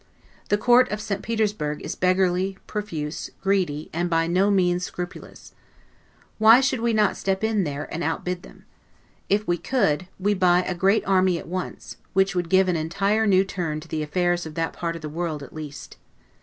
[0.49, 5.53] The Court of Petersburg is beggarly, profuse, greedy, and by no means scrupulous.
[6.39, 8.65] Why should not we step in there, and out bid them?
[9.29, 13.27] If we could, we buy a great army at once; which would give an entire
[13.27, 15.97] new turn to the affairs of that part of the world at least.